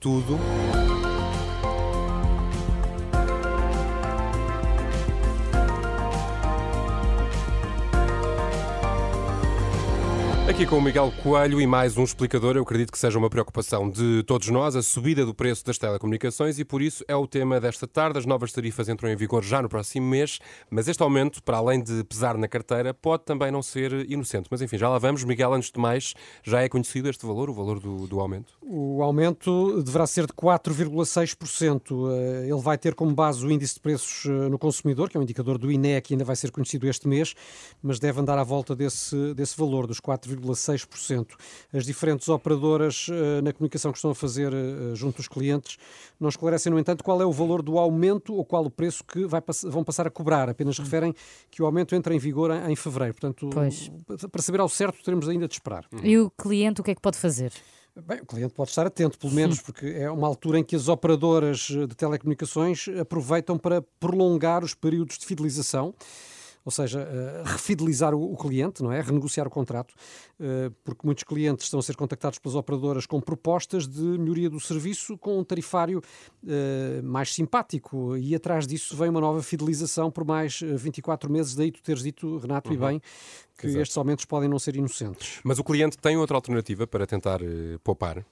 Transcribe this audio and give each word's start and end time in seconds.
tudo. 0.00 0.79
Aqui 10.60 10.68
com 10.68 10.76
o 10.76 10.82
Miguel 10.82 11.10
Coelho 11.22 11.58
e 11.58 11.66
mais 11.66 11.96
um 11.96 12.04
explicador, 12.04 12.54
eu 12.54 12.62
acredito 12.62 12.92
que 12.92 12.98
seja 12.98 13.18
uma 13.18 13.30
preocupação 13.30 13.88
de 13.88 14.22
todos 14.24 14.50
nós, 14.50 14.76
a 14.76 14.82
subida 14.82 15.24
do 15.24 15.34
preço 15.34 15.64
das 15.64 15.78
telecomunicações 15.78 16.58
e 16.58 16.66
por 16.66 16.82
isso 16.82 17.02
é 17.08 17.16
o 17.16 17.26
tema 17.26 17.58
desta 17.58 17.86
tarde. 17.86 18.18
As 18.18 18.26
novas 18.26 18.52
tarifas 18.52 18.86
entram 18.86 19.08
em 19.08 19.16
vigor 19.16 19.42
já 19.42 19.62
no 19.62 19.70
próximo 19.70 20.06
mês, 20.06 20.38
mas 20.70 20.86
este 20.86 21.02
aumento, 21.02 21.42
para 21.42 21.56
além 21.56 21.82
de 21.82 22.04
pesar 22.04 22.36
na 22.36 22.46
carteira, 22.46 22.92
pode 22.92 23.24
também 23.24 23.50
não 23.50 23.62
ser 23.62 23.90
inocente. 24.10 24.48
Mas 24.50 24.60
enfim, 24.60 24.76
já 24.76 24.86
lá 24.90 24.98
vamos. 24.98 25.24
Miguel, 25.24 25.54
antes 25.54 25.70
de 25.72 25.80
mais, 25.80 26.12
já 26.42 26.60
é 26.60 26.68
conhecido 26.68 27.08
este 27.08 27.24
valor, 27.24 27.48
o 27.48 27.54
valor 27.54 27.80
do, 27.80 28.06
do 28.06 28.20
aumento? 28.20 28.52
O 28.60 29.02
aumento 29.02 29.82
deverá 29.82 30.06
ser 30.06 30.26
de 30.26 30.34
4,6%. 30.34 32.10
Eh, 32.12 32.48
ele 32.50 32.60
vai 32.60 32.76
ter 32.76 32.94
como 32.94 33.14
base 33.14 33.46
o 33.46 33.50
índice 33.50 33.76
de 33.76 33.80
preços 33.80 34.26
eh, 34.26 34.50
no 34.50 34.58
consumidor, 34.58 35.08
que 35.08 35.16
é 35.16 35.20
um 35.20 35.22
indicador 35.22 35.56
do 35.56 35.72
INE 35.72 36.02
que 36.02 36.12
ainda 36.12 36.24
vai 36.24 36.36
ser 36.36 36.50
conhecido 36.50 36.86
este 36.86 37.08
mês, 37.08 37.34
mas 37.82 37.98
deve 37.98 38.20
andar 38.20 38.36
à 38.36 38.44
volta 38.44 38.76
desse, 38.76 39.32
desse 39.32 39.56
valor, 39.56 39.86
dos 39.86 40.02
4,6%. 40.02 40.49
0,6%. 40.52 41.28
As 41.72 41.84
diferentes 41.84 42.28
operadoras 42.28 43.08
uh, 43.08 43.42
na 43.42 43.52
comunicação 43.52 43.92
que 43.92 43.98
estão 43.98 44.10
a 44.10 44.14
fazer 44.14 44.52
uh, 44.52 44.94
junto 44.94 45.16
dos 45.16 45.28
clientes 45.28 45.76
não 46.18 46.28
esclarecem, 46.28 46.72
no 46.72 46.78
entanto, 46.78 47.02
qual 47.02 47.20
é 47.20 47.24
o 47.24 47.32
valor 47.32 47.62
do 47.62 47.78
aumento 47.78 48.34
ou 48.34 48.44
qual 48.44 48.64
o 48.64 48.70
preço 48.70 49.04
que 49.04 49.24
vai, 49.26 49.42
vão 49.64 49.82
passar 49.82 50.06
a 50.06 50.10
cobrar. 50.10 50.48
Apenas 50.48 50.78
hum. 50.78 50.82
referem 50.82 51.14
que 51.50 51.62
o 51.62 51.66
aumento 51.66 51.94
entra 51.94 52.14
em 52.14 52.18
vigor 52.18 52.50
em, 52.50 52.76
fevereiro. 52.76 53.14
Portanto, 53.14 53.50
pois. 53.52 53.90
para 54.30 54.42
saber 54.42 54.60
ao 54.60 54.68
certo, 54.68 55.02
teremos 55.02 55.28
ainda 55.28 55.48
de 55.48 55.54
esperar. 55.54 55.86
E 56.02 56.18
o 56.18 56.30
cliente 56.30 56.80
o 56.80 56.84
que 56.84 56.90
é 56.90 56.94
que 56.94 57.00
pode 57.00 57.18
fazer? 57.18 57.52
Bem, 58.06 58.20
o 58.20 58.26
cliente 58.26 58.54
pode 58.54 58.70
estar 58.70 58.86
atento, 58.86 59.18
pelo 59.18 59.32
menos, 59.32 59.60
porque 59.60 59.86
é 59.86 60.10
uma 60.10 60.26
altura 60.26 60.60
em 60.60 60.64
que 60.64 60.76
as 60.76 60.88
operadoras 60.88 61.58
de 61.58 61.88
telecomunicações 61.88 62.86
aproveitam 63.00 63.58
para 63.58 63.82
prolongar 63.98 64.62
os 64.62 64.74
períodos 64.74 65.18
de 65.18 65.26
fidelização 65.26 65.94
ou 66.70 66.72
seja, 66.72 67.00
uh, 67.00 67.42
refidelizar 67.44 68.14
o, 68.14 68.32
o, 68.32 68.36
cliente, 68.36 68.80
não 68.80 68.92
é? 68.92 69.00
Renegociar 69.00 69.44
o 69.44 69.50
contrato, 69.50 69.92
uh, 70.38 70.70
porque 70.84 71.04
muitos 71.04 71.24
clientes 71.24 71.64
estão 71.64 71.80
a 71.80 71.82
ser 71.82 71.96
contactados 71.96 72.38
pelas 72.38 72.54
operadoras 72.54 73.06
com 73.06 73.20
propostas 73.20 73.88
de 73.88 74.00
melhoria 74.00 74.48
do 74.48 74.60
serviço 74.60 75.18
com 75.18 75.40
um 75.40 75.42
tarifário 75.42 76.00
uh, 76.44 77.02
mais 77.02 77.34
simpático 77.34 78.16
e 78.16 78.36
atrás 78.36 78.68
disso 78.68 78.96
vem 78.96 79.08
uma 79.08 79.20
nova 79.20 79.42
fidelização 79.42 80.12
por 80.12 80.24
mais 80.24 80.60
24 80.62 81.30
meses. 81.30 81.56
Daí 81.56 81.72
tu 81.72 81.82
teres 81.82 82.04
dito, 82.04 82.38
Renato, 82.38 82.70
uhum. 82.70 82.76
e 82.76 82.78
bem, 82.78 83.02
que 83.58 83.66
Exato. 83.66 83.82
estes 83.82 83.96
aumentos 83.98 84.24
podem 84.24 84.48
não 84.48 84.58
ser 84.60 84.76
inocentes. 84.76 85.40
Mas 85.42 85.58
o 85.58 85.64
cliente 85.64 85.98
tem 85.98 86.16
outra 86.16 86.36
alternativa 86.36 86.86
para 86.86 87.04
tentar 87.04 87.40
poupar? 87.82 88.24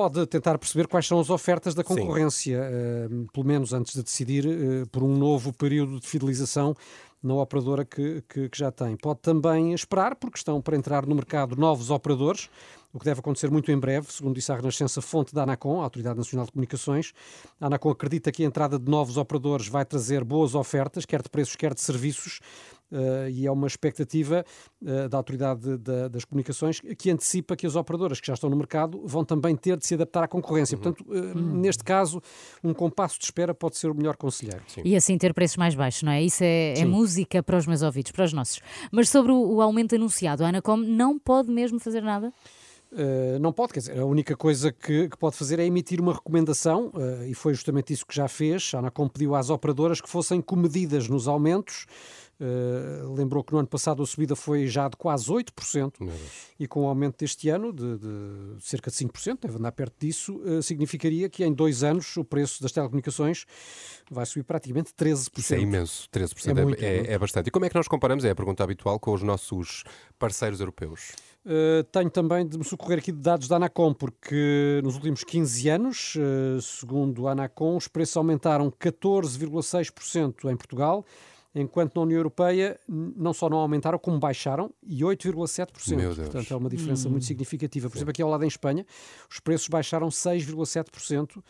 pode 0.00 0.26
tentar 0.26 0.56
perceber 0.56 0.86
quais 0.86 1.06
são 1.06 1.20
as 1.20 1.28
ofertas 1.28 1.74
da 1.74 1.84
concorrência, 1.84 2.58
uh, 2.58 3.26
pelo 3.34 3.46
menos 3.46 3.74
antes 3.74 3.92
de 3.92 4.02
decidir 4.02 4.46
uh, 4.46 4.88
por 4.88 5.02
um 5.02 5.14
novo 5.14 5.52
período 5.52 6.00
de 6.00 6.06
fidelização 6.06 6.74
na 7.22 7.34
operadora 7.34 7.84
que, 7.84 8.22
que, 8.28 8.48
que, 8.48 8.58
já 8.58 8.70
tem. 8.70 8.96
Pode 8.96 9.20
também 9.20 9.72
esperar, 9.74 10.16
porque 10.16 10.38
estão 10.38 10.60
para 10.60 10.76
entrar 10.76 11.06
no 11.06 11.14
mercado 11.14 11.56
novos 11.56 11.90
operadores, 11.90 12.48
o 12.92 12.98
que 12.98 13.04
deve 13.04 13.20
acontecer 13.20 13.50
muito 13.50 13.70
em 13.70 13.78
breve, 13.78 14.06
segundo 14.10 14.34
disse 14.34 14.50
a 14.50 14.56
Renascença, 14.56 15.00
fonte 15.00 15.34
da 15.34 15.44
ANACOM, 15.44 15.80
a 15.80 15.84
Autoridade 15.84 16.18
Nacional 16.18 16.46
de 16.46 16.52
Comunicações. 16.52 17.12
A 17.60 17.66
ANACOM 17.66 17.90
acredita 17.90 18.32
que 18.32 18.42
a 18.42 18.46
entrada 18.46 18.78
de 18.78 18.90
novos 18.90 19.16
operadores 19.16 19.68
vai 19.68 19.84
trazer 19.84 20.24
boas 20.24 20.54
ofertas, 20.54 21.06
quer 21.06 21.22
de 21.22 21.28
preços, 21.28 21.54
quer 21.54 21.72
de 21.72 21.80
serviços, 21.80 22.40
uh, 22.90 23.28
e 23.30 23.46
é 23.46 23.52
uma 23.52 23.66
expectativa 23.66 24.44
uh, 24.82 25.08
da 25.08 25.16
Autoridade 25.16 25.60
de, 25.60 25.78
de, 25.78 26.08
das 26.08 26.24
Comunicações 26.24 26.80
que 26.80 27.10
antecipa 27.10 27.54
que 27.54 27.66
as 27.66 27.76
operadoras 27.76 28.20
que 28.20 28.26
já 28.26 28.34
estão 28.34 28.50
no 28.50 28.56
mercado 28.56 29.00
vão 29.04 29.24
também 29.24 29.54
ter 29.54 29.76
de 29.76 29.86
se 29.86 29.94
adaptar 29.94 30.24
à 30.24 30.28
concorrência. 30.28 30.76
Uhum. 30.76 30.82
Portanto, 30.82 31.08
uh, 31.08 31.38
uhum. 31.38 31.60
neste 31.60 31.84
caso, 31.84 32.20
um 32.62 32.74
compasso 32.74 33.18
de 33.18 33.24
espera 33.24 33.54
pode 33.54 33.76
ser 33.76 33.88
o 33.88 33.94
melhor 33.94 34.16
conselheiro. 34.16 34.62
Sim. 34.66 34.82
E 34.84 34.96
assim 34.96 35.16
ter 35.16 35.32
preços 35.32 35.56
mais 35.56 35.74
baixos, 35.74 36.02
não 36.02 36.12
é? 36.12 36.22
Isso 36.22 36.42
é, 36.42 36.74
é 36.78 36.84
música 36.84 37.09
para 37.44 37.56
os 37.56 37.66
meus 37.66 37.82
ouvidos, 37.82 38.12
para 38.12 38.24
os 38.24 38.32
nossos. 38.32 38.60
Mas 38.90 39.08
sobre 39.08 39.32
o, 39.32 39.54
o 39.54 39.62
aumento 39.62 39.94
anunciado, 39.94 40.44
a 40.44 40.48
Anacom 40.48 40.76
não 40.76 41.18
pode 41.18 41.50
mesmo 41.50 41.78
fazer 41.78 42.02
nada? 42.02 42.32
Uh, 42.92 43.38
não 43.38 43.52
pode, 43.52 43.72
quer 43.72 43.80
dizer, 43.80 43.98
a 43.98 44.04
única 44.04 44.36
coisa 44.36 44.72
que, 44.72 45.08
que 45.08 45.16
pode 45.16 45.36
fazer 45.36 45.60
é 45.60 45.64
emitir 45.64 46.00
uma 46.00 46.12
recomendação, 46.12 46.88
uh, 46.88 47.24
e 47.24 47.34
foi 47.34 47.54
justamente 47.54 47.92
isso 47.92 48.04
que 48.04 48.14
já 48.14 48.26
fez. 48.26 48.72
A 48.74 48.78
Anacom 48.78 49.08
pediu 49.08 49.34
às 49.34 49.48
operadoras 49.48 50.00
que 50.00 50.08
fossem 50.08 50.40
comedidas 50.40 51.08
nos 51.08 51.28
aumentos, 51.28 51.86
Uh, 52.42 53.12
lembrou 53.12 53.44
que 53.44 53.52
no 53.52 53.58
ano 53.58 53.68
passado 53.68 54.02
a 54.02 54.06
subida 54.06 54.34
foi 54.34 54.66
já 54.66 54.88
de 54.88 54.96
quase 54.96 55.26
8% 55.26 56.10
e 56.58 56.66
com 56.66 56.84
o 56.84 56.86
aumento 56.86 57.18
deste 57.18 57.50
ano 57.50 57.70
de, 57.70 57.98
de, 57.98 58.64
cerca 58.64 58.90
de 58.90 58.96
5%, 58.96 59.40
deve 59.42 59.58
andar 59.58 59.72
perto 59.72 59.94
disso, 59.98 60.40
significaria 60.62 61.28
que 61.28 61.44
em 61.44 61.52
dois 61.52 61.84
anos 61.84 62.16
o 62.16 62.24
preço 62.24 62.62
das 62.62 62.72
telecomunicações 62.72 63.44
vai 64.10 64.24
subir 64.24 64.44
praticamente 64.44 64.90
13%. 64.94 65.38
Isso 65.38 65.54
é 65.54 65.60
imenso, 65.60 66.08
13% 66.08 66.56
é, 66.56 66.64
muito, 66.64 66.82
é, 66.82 66.86
é, 66.86 67.12
é, 67.12 67.18
bastante. 67.18 67.48
E 67.48 67.50
como 67.50 67.66
é 67.66 67.68
que 67.68 67.74
nós 67.74 67.86
comparamos, 67.86 68.24
é 68.24 68.30
a 68.30 68.34
pergunta 68.34 68.64
habitual, 68.64 68.98
com 68.98 69.12
os 69.12 69.22
nossos 69.22 69.84
parceiros 70.18 70.60
europeus? 70.60 71.12
Uh, 71.44 71.82
tenho 71.90 72.10
também 72.10 72.46
de 72.46 72.58
me 72.58 72.64
socorrer 72.64 72.98
aqui 72.98 73.10
de 73.10 73.18
dados 73.18 73.48
da 73.48 73.56
Anacom, 73.56 73.94
porque 73.94 74.80
nos 74.84 74.94
últimos 74.94 75.24
15 75.24 75.68
anos, 75.70 76.14
segundo 76.62 77.26
a 77.28 77.32
Anacom, 77.32 77.76
os 77.76 77.88
preços 77.88 78.16
aumentaram 78.16 78.70
14,6% 78.70 80.50
em 80.50 80.56
Portugal, 80.56 81.04
enquanto 81.54 81.96
na 81.96 82.02
União 82.02 82.18
Europeia 82.18 82.78
não 82.88 83.32
só 83.32 83.48
não 83.48 83.58
aumentaram, 83.58 83.98
como 83.98 84.18
baixaram 84.18 84.70
e 84.82 85.00
8,7%. 85.00 86.14
Portanto, 86.16 86.52
é 86.52 86.56
uma 86.56 86.68
diferença 86.68 87.08
hum. 87.08 87.12
muito 87.12 87.24
significativa. 87.24 87.88
Por 87.88 87.94
Sim. 87.94 88.00
exemplo, 88.00 88.10
aqui 88.10 88.22
ao 88.22 88.30
lado 88.30 88.44
em 88.44 88.48
Espanha, 88.48 88.86
os 89.30 89.40
preços 89.40 89.68
baixaram 89.68 90.08
6,7%. 90.08 91.42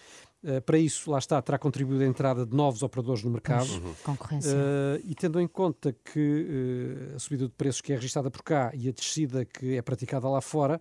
Uh, 0.43 0.61
para 0.63 0.79
isso, 0.79 1.11
lá 1.11 1.19
está, 1.19 1.41
terá 1.43 1.59
contribuído 1.59 2.03
a 2.03 2.07
entrada 2.07 2.47
de 2.47 2.57
novos 2.57 2.83
operadores 2.83 3.23
no 3.23 3.31
mercado. 3.31 3.71
Uhum. 3.71 3.95
Concorrência. 4.03 4.53
Uh, 4.53 5.01
e 5.05 5.15
tendo 5.15 5.41
em 5.41 5.47
conta 5.47 5.93
que 5.93 7.11
uh, 7.13 7.17
a 7.17 7.19
subida 7.19 7.47
de 7.47 7.53
preços 7.53 7.81
que 7.81 7.93
é 7.93 7.97
registrada 7.97 8.31
por 8.31 8.43
cá 8.43 8.71
e 8.75 8.89
a 8.89 8.93
descida 8.93 9.45
que 9.45 9.77
é 9.77 9.83
praticada 9.83 10.29
lá 10.29 10.41
fora, 10.41 10.81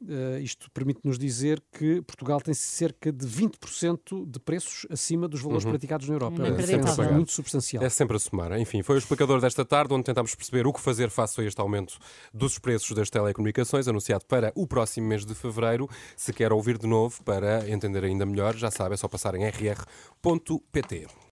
Uh, 0.00 0.38
isto 0.40 0.70
permite-nos 0.70 1.18
dizer 1.18 1.60
que 1.72 2.00
Portugal 2.02 2.40
tem 2.40 2.54
cerca 2.54 3.10
de 3.10 3.26
20% 3.26 4.30
de 4.30 4.38
preços 4.38 4.86
acima 4.88 5.26
dos 5.26 5.40
valores 5.40 5.64
uhum. 5.64 5.72
praticados 5.72 6.08
na 6.08 6.14
Europa. 6.14 6.40
É 6.40 6.50
uma 6.50 6.56
diferença 6.56 7.10
muito 7.10 7.32
substancial. 7.32 7.82
É 7.82 7.88
sempre 7.88 8.16
a 8.16 8.20
somar. 8.20 8.56
Enfim, 8.60 8.80
foi 8.80 8.94
o 8.94 8.98
explicador 8.98 9.40
desta 9.40 9.64
tarde, 9.64 9.92
onde 9.92 10.04
tentámos 10.04 10.36
perceber 10.36 10.68
o 10.68 10.72
que 10.72 10.80
fazer 10.80 11.10
face 11.10 11.40
a 11.40 11.44
este 11.44 11.60
aumento 11.60 11.98
dos 12.32 12.60
preços 12.60 12.94
das 12.94 13.10
telecomunicações, 13.10 13.88
anunciado 13.88 14.24
para 14.26 14.52
o 14.54 14.68
próximo 14.68 15.08
mês 15.08 15.24
de 15.24 15.34
fevereiro. 15.34 15.88
Se 16.16 16.32
quer 16.32 16.52
ouvir 16.52 16.78
de 16.78 16.86
novo 16.86 17.20
para 17.24 17.68
entender 17.68 18.04
ainda 18.04 18.24
melhor, 18.24 18.54
já 18.54 18.70
sabe, 18.70 18.94
é 18.94 18.96
só 18.98 19.08
passar 19.08 19.34
em 19.34 19.44
rr.pt. 19.48 21.06